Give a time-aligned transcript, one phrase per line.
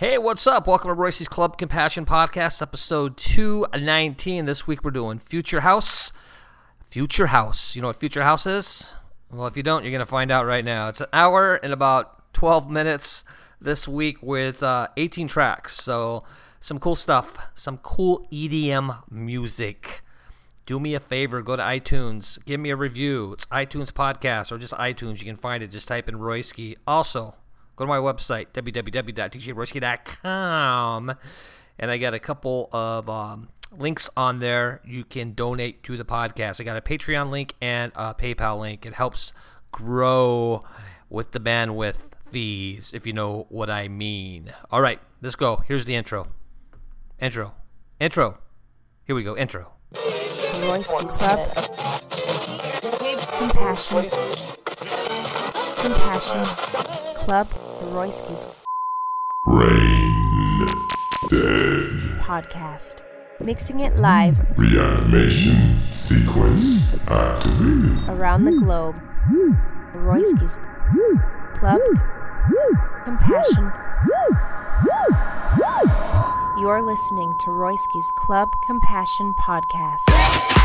[0.00, 0.66] Hey, what's up?
[0.66, 4.46] Welcome to Royski's Club Compassion Podcast, episode 219.
[4.46, 6.14] This week we're doing Future House.
[6.86, 7.76] Future House.
[7.76, 8.94] You know what Future House is?
[9.30, 10.88] Well, if you don't, you're going to find out right now.
[10.88, 13.26] It's an hour and about 12 minutes
[13.60, 15.74] this week with uh, 18 tracks.
[15.74, 16.24] So,
[16.60, 20.00] some cool stuff, some cool EDM music.
[20.64, 23.34] Do me a favor, go to iTunes, give me a review.
[23.34, 25.18] It's iTunes Podcast or just iTunes.
[25.18, 25.70] You can find it.
[25.70, 26.76] Just type in Royski.
[26.86, 27.34] Also,
[27.80, 31.14] go to my website, www.djroyski.com,
[31.78, 34.82] and I got a couple of um, links on there.
[34.84, 36.60] You can donate to the podcast.
[36.60, 38.84] I got a Patreon link and a PayPal link.
[38.84, 39.32] It helps
[39.72, 40.62] grow
[41.08, 44.52] with the bandwidth fees, if you know what I mean.
[44.70, 45.62] All right, let's go.
[45.66, 46.28] Here's the intro.
[47.18, 47.54] Intro.
[47.98, 48.36] Intro.
[49.04, 49.38] Here we go.
[49.38, 49.72] Intro.
[49.94, 51.48] Royski's Club.
[53.38, 54.10] Compassion.
[55.82, 56.44] Compassion.
[57.14, 57.48] Club
[57.80, 58.46] Royski's
[59.44, 60.86] Brain
[61.28, 62.20] dead.
[62.20, 63.00] podcast.
[63.40, 68.08] Mixing it live Reanimation sequence activated.
[68.08, 68.96] around the globe.
[69.94, 70.58] Royski's
[71.54, 71.80] Club
[73.04, 73.72] Compassion.
[76.58, 80.59] You're listening to Royski's Club Compassion podcast.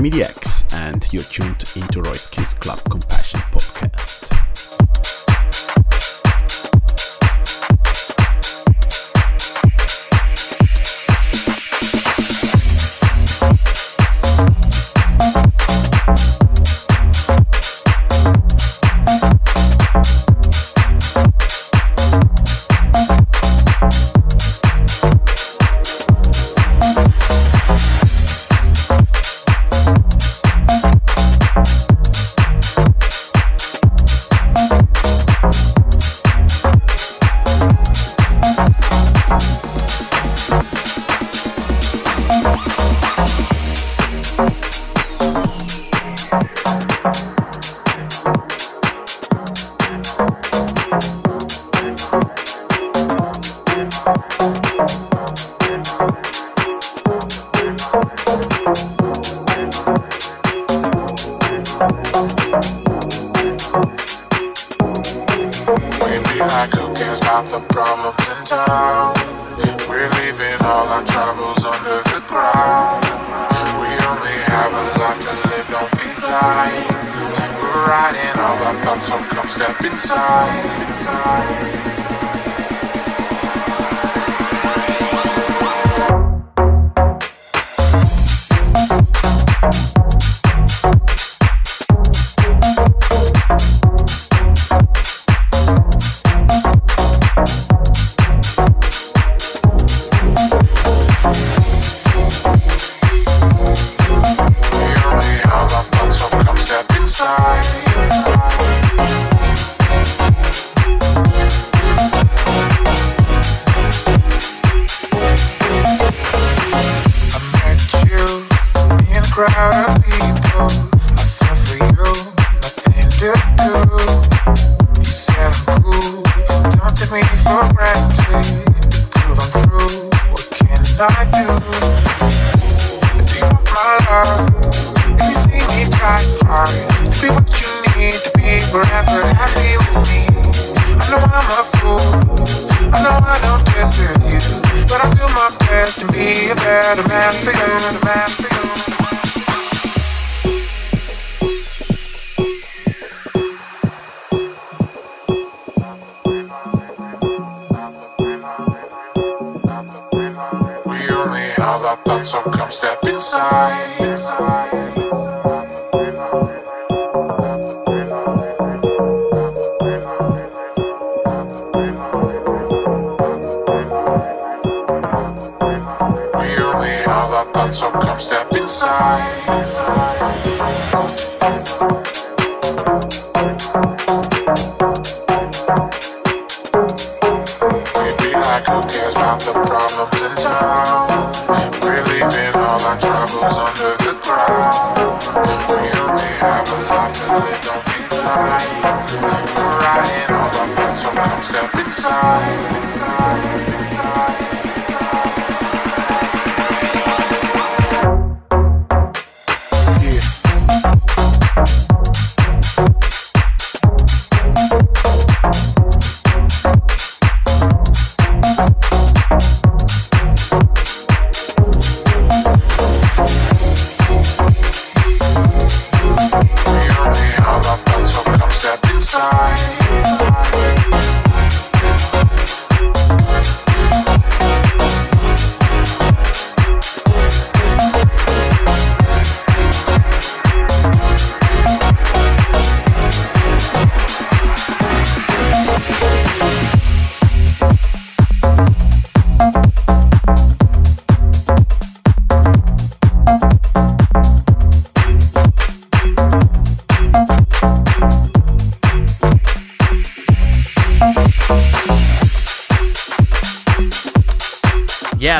[0.00, 4.39] I'm EDX, and you're tuned into Royski's Club Compassion Podcast.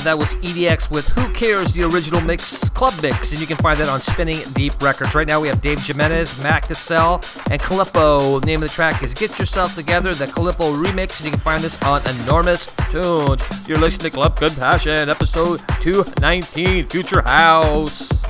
[0.00, 3.78] that was EDX with Who Cares, the original mix, club mix, and you can find
[3.78, 5.14] that on Spinning Deep Records.
[5.14, 7.14] Right now we have Dave Jimenez, Mac Cassell,
[7.50, 8.40] and Calippo.
[8.40, 11.40] The name of the track is Get Yourself Together, the Calippo remix, and you can
[11.40, 13.42] find this on Enormous Tunes.
[13.68, 18.29] You're listening to Club Compassion, episode 219, Future House.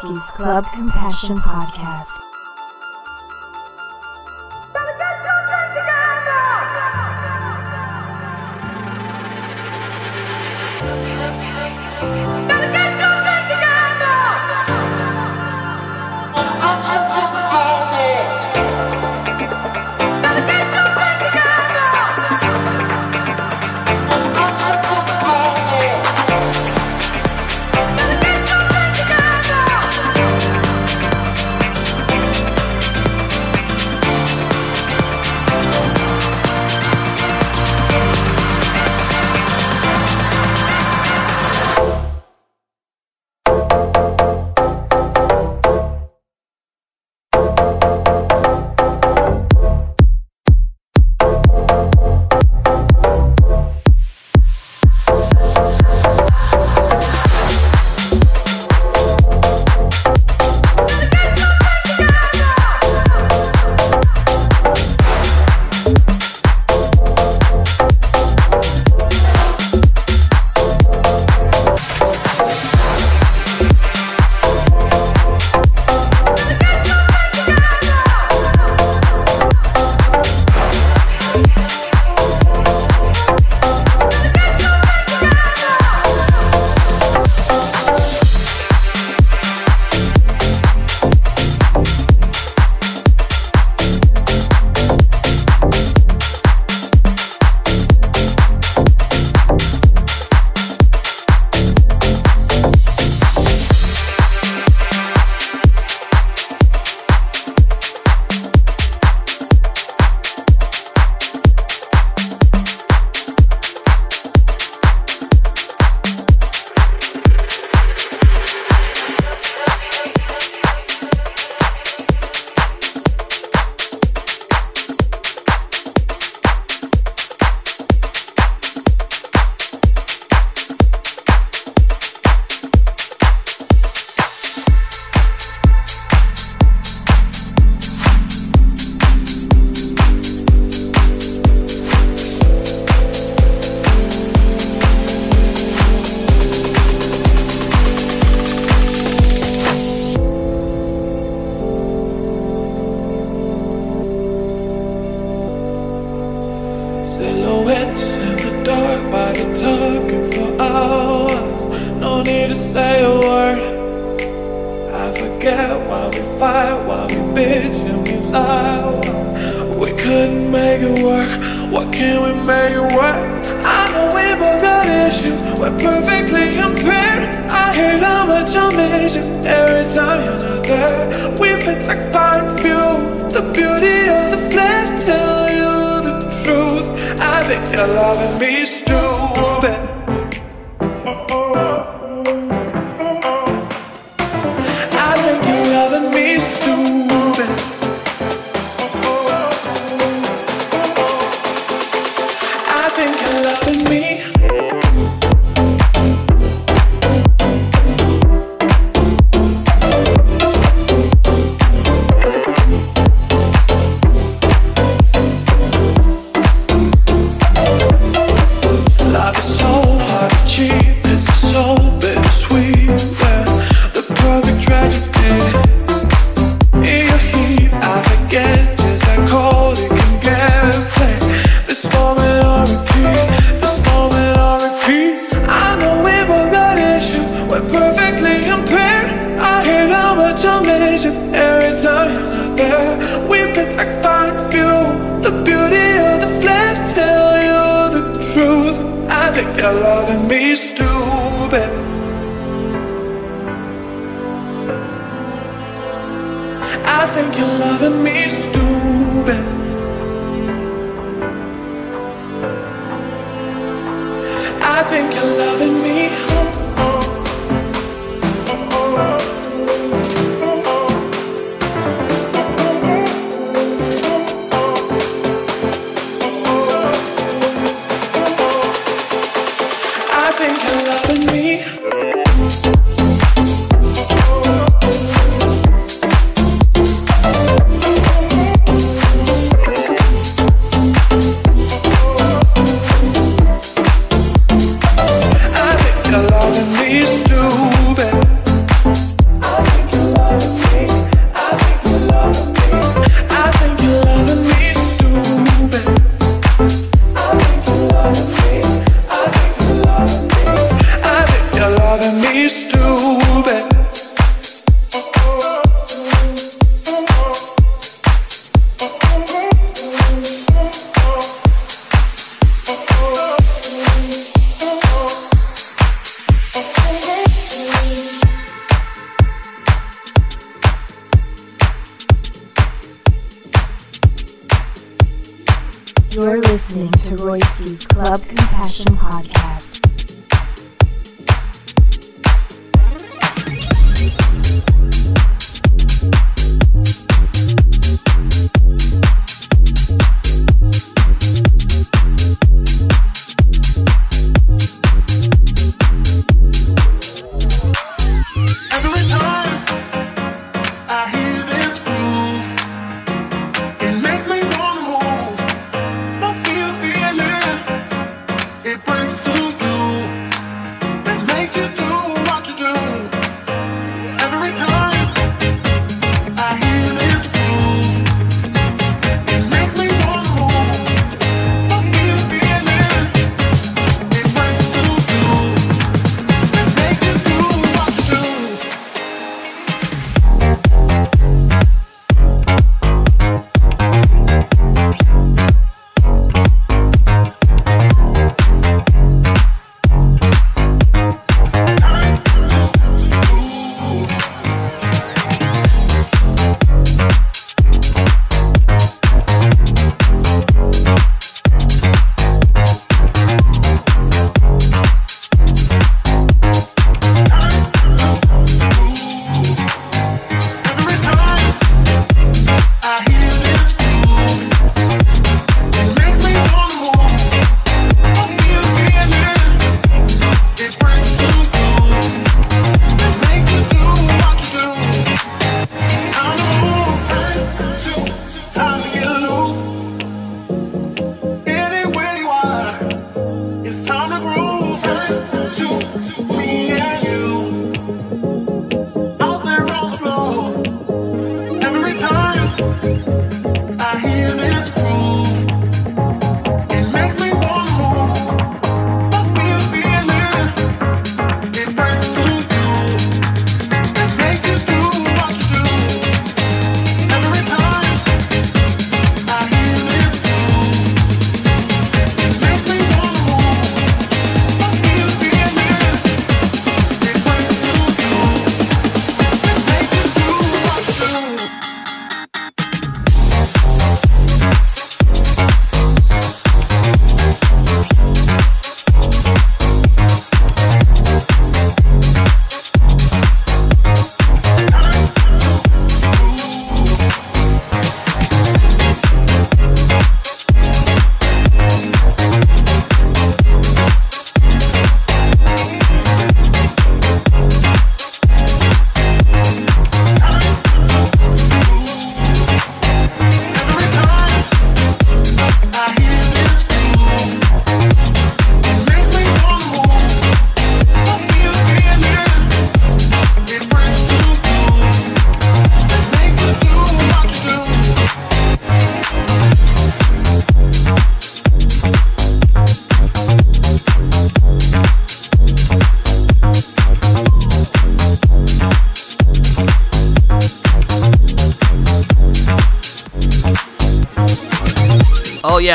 [0.00, 2.19] Club Compassion Podcast.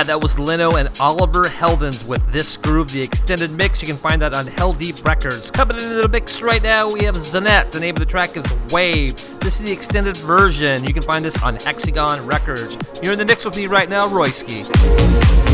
[0.06, 3.82] that was Lenno and Oliver Heldens with This Groove, the extended mix.
[3.82, 5.50] You can find that on Heldeep Records.
[5.50, 7.72] Coming into the mix right now, we have Zanette.
[7.72, 9.16] The name of the track is Wave.
[9.40, 10.84] This is the extended version.
[10.84, 12.78] You can find this on Hexagon Records.
[13.02, 15.45] You're in the mix with me right now, Royski.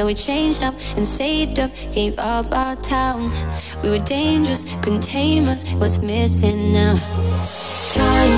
[0.00, 3.30] So we changed up and saved up, gave up our town.
[3.82, 5.62] We were dangerous, couldn't tame us.
[5.74, 6.96] What's missing now?
[7.92, 8.36] Time.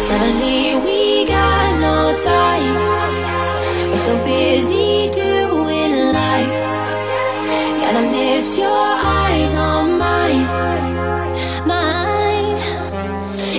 [0.00, 2.74] Suddenly we got no time.
[3.88, 6.58] We're so busy doing life.
[7.80, 10.44] Gotta miss your eyes on mine.
[11.68, 12.58] Mine.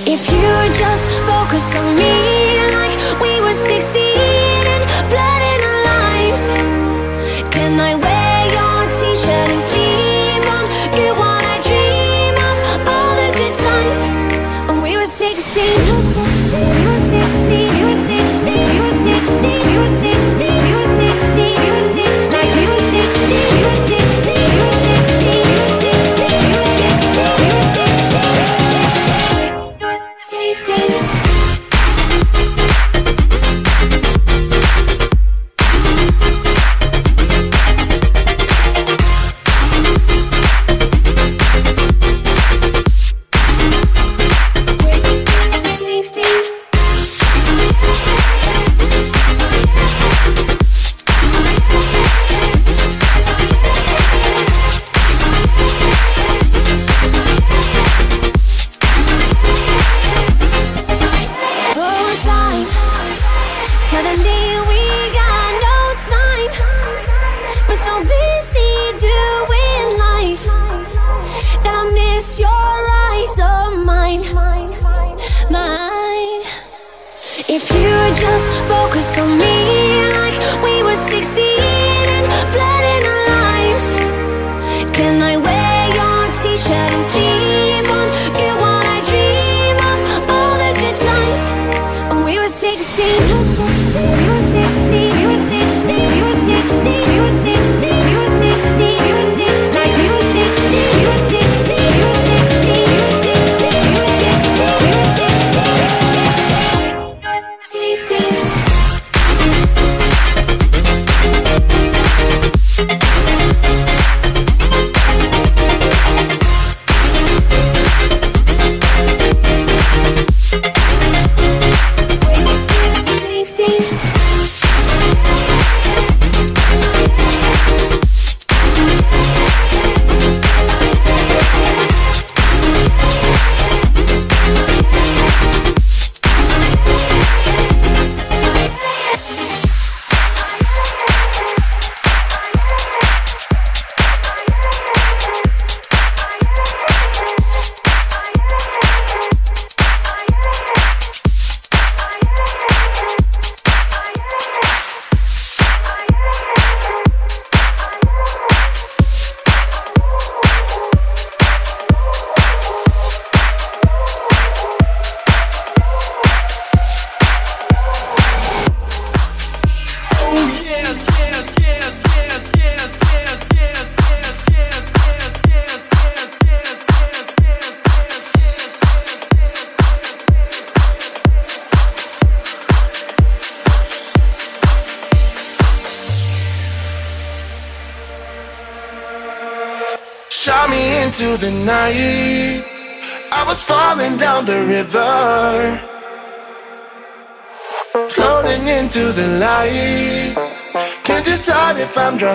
[0.04, 4.43] If you just focus on me like we were 16.
[7.76, 8.13] when I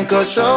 [0.09, 0.48] Cause I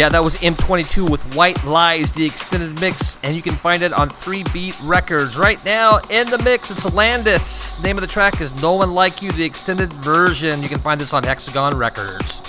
[0.00, 3.92] Yeah, that was M22 with White Lies, the extended mix, and you can find it
[3.92, 5.36] on 3Beat Records.
[5.36, 7.78] Right now, in the mix, it's Landis.
[7.82, 10.62] Name of the track is No One Like You, the extended version.
[10.62, 12.40] You can find this on Hexagon Records.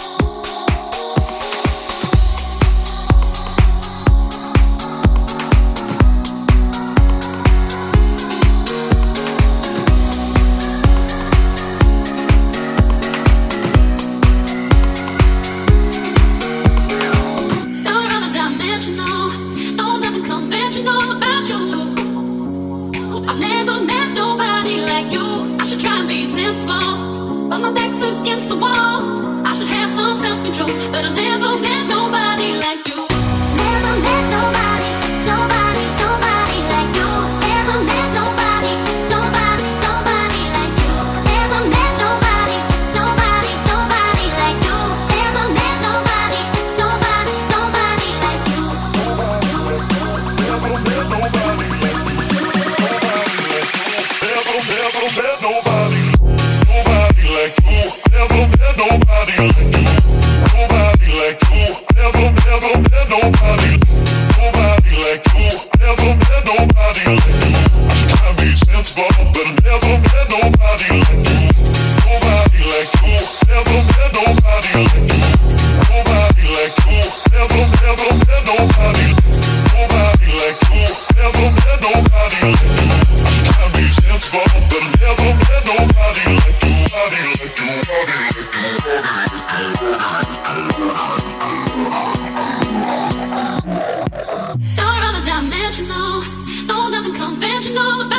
[97.71, 98.10] so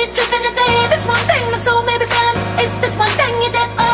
[0.00, 0.88] me dripping a day.
[0.88, 2.38] This one thing my soul may be feeling.
[2.64, 3.89] Is this one thing you did.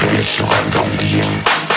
[0.00, 1.69] 很喜欢冬天。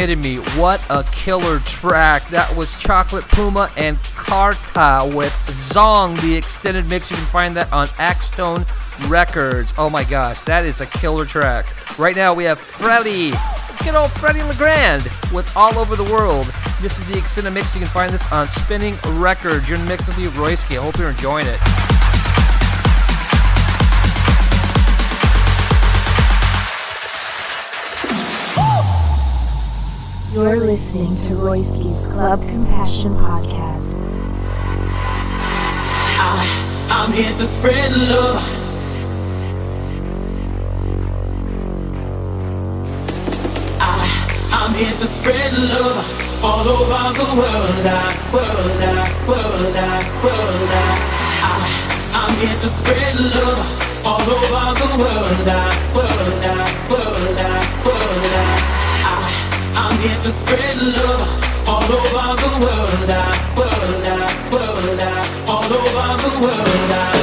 [0.00, 0.36] Kidding me?
[0.58, 2.26] What a killer track.
[2.28, 7.10] That was Chocolate Puma and Karta with Zong, the extended mix.
[7.10, 8.64] You can find that on Axtone
[9.10, 9.74] Records.
[9.76, 11.66] Oh my gosh, that is a killer track.
[11.98, 13.32] Right now we have Freddie,
[13.84, 15.02] good old Fedde Le Grand
[15.34, 16.46] with All Over the World.
[16.80, 17.74] This is the extended mix.
[17.74, 19.68] You can find this on Spinnin' Records.
[19.68, 20.78] You're in the mix with me, Royski.
[20.78, 21.79] I hope you're enjoying it.
[30.32, 33.96] You're listening to Royski's Club Compassion Podcast.
[36.22, 38.38] I, I'm here to spread love.
[44.52, 45.98] I'm here to spread love
[46.44, 47.86] all over the world.
[47.90, 50.94] I, world, I, world, I, world, I,
[51.42, 51.58] I,
[52.14, 55.48] I'm here to spread love all over the world.
[55.48, 56.89] I, world, I,
[60.08, 63.10] to spread love all over the world.
[63.10, 66.92] I, world, I, world, I, all over the world.
[66.92, 67.19] I,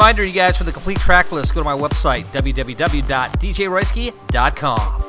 [0.00, 4.99] reminder, you guys, for the complete track list, go to my website, www.djroyski.com.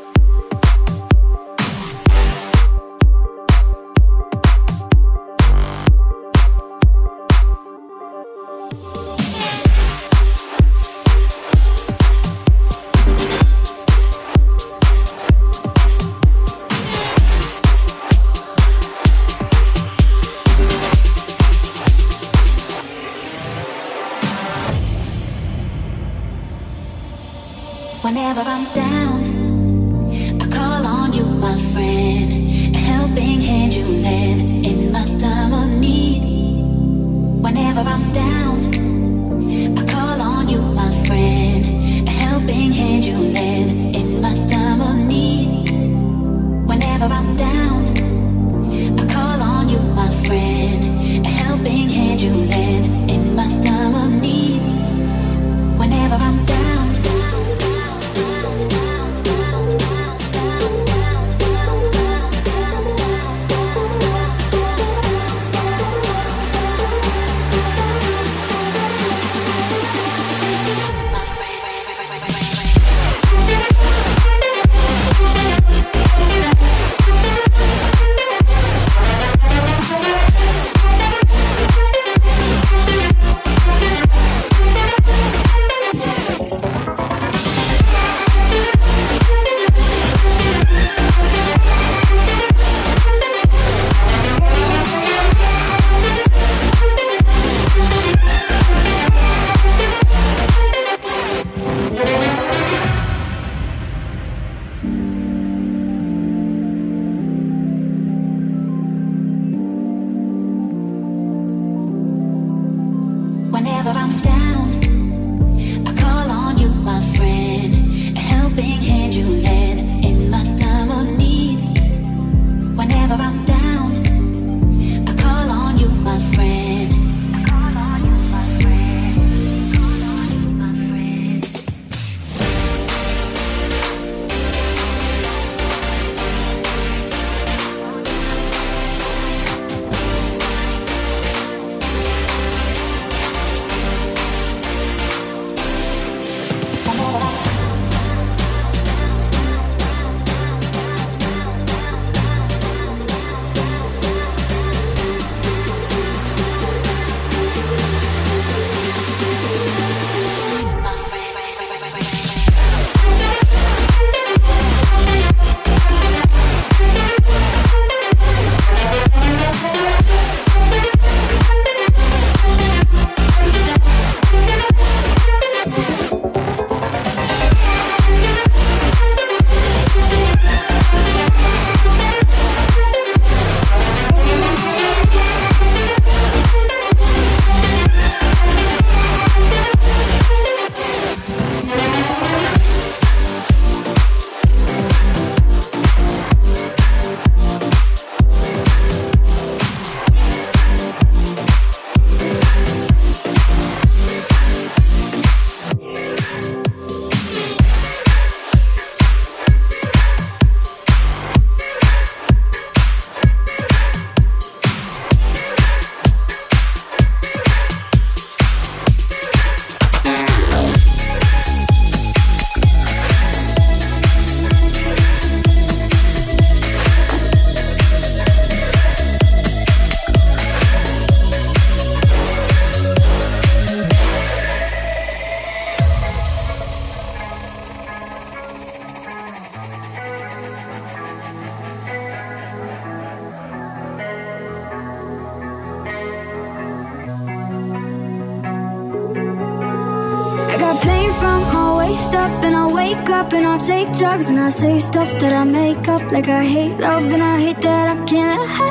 [254.01, 256.01] drugs and I say stuff that I make up.
[256.11, 258.65] Like I hate love and I hate that I can't I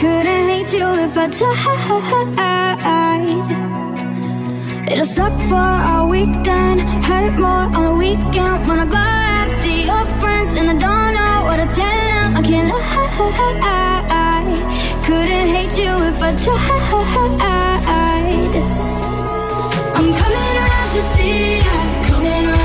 [0.00, 1.52] couldn't hate you if I tried.
[4.90, 6.78] It'll suck for a weekend
[7.08, 8.58] Hurt more on the weekend.
[8.68, 12.36] When I go out see your friends And I don't know what to tell them.
[12.36, 12.80] I can't lie.
[15.06, 16.82] Couldn't hate you if I tried.
[19.96, 21.76] I'm coming around to see you
[22.08, 22.61] Coming around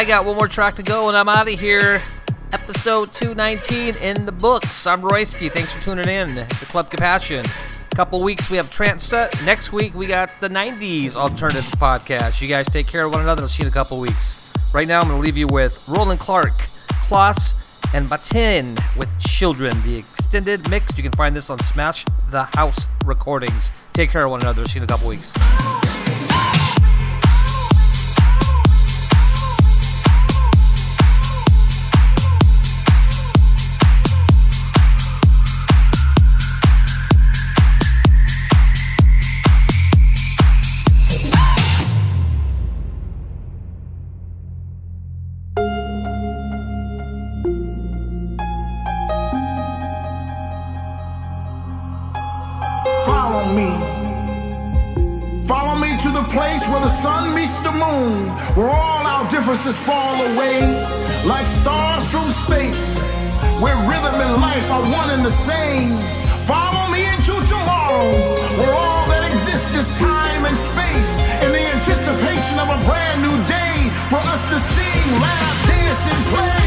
[0.00, 2.00] I got one more track to go and I'm out of here.
[2.54, 4.86] Episode 219 in the books.
[4.86, 5.50] I'm Royski.
[5.50, 7.44] Thanks for tuning in to Club Compassion.
[7.94, 9.44] Couple weeks we have Trance Set.
[9.44, 12.40] Next week we got the 90s alternative podcast.
[12.40, 13.42] You guys take care of one another.
[13.42, 14.50] I'll see you in a couple weeks.
[14.72, 16.54] Right now I'm going to leave you with Roland Clark,
[17.02, 17.54] Klaus,
[17.92, 20.96] and Batin with Children, the extended mix.
[20.96, 23.70] You can find this on Smash the House Recordings.
[23.92, 24.66] Take care of one another.
[24.66, 25.36] See you in a couple weeks.
[58.10, 60.60] Moon, where all our differences fall away
[61.24, 63.00] like stars from space,
[63.62, 65.98] where rhythm and life are one and the same.
[66.46, 68.10] Follow me into tomorrow,
[68.58, 71.12] where all that exists is time and space,
[71.44, 73.76] in the anticipation of a brand new day
[74.10, 76.59] for us to sing, laugh, dance, and play.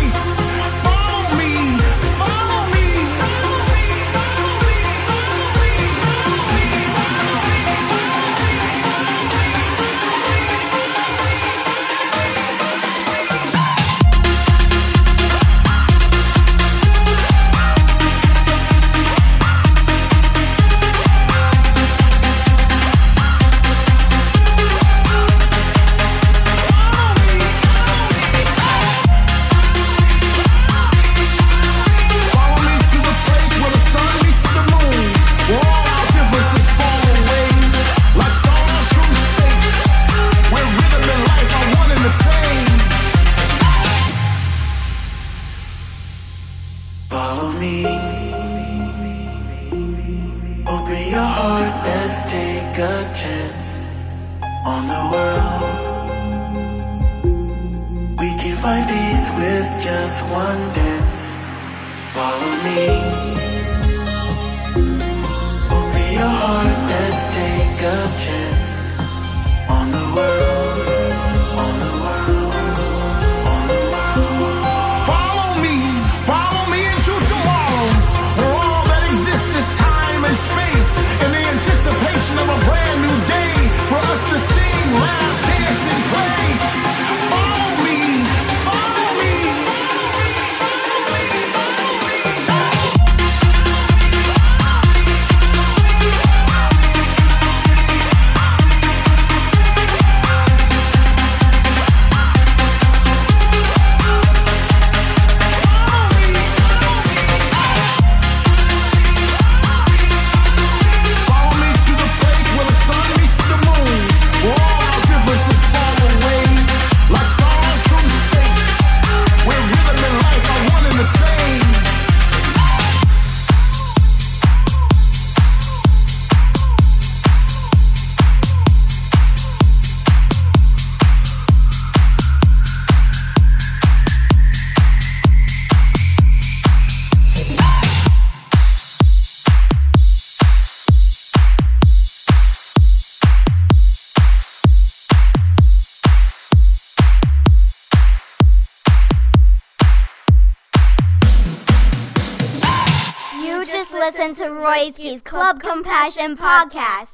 [155.44, 157.12] Club Compassion podcast.